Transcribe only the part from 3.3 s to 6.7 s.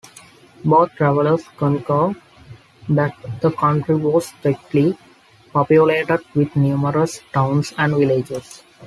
the country was thickly populated with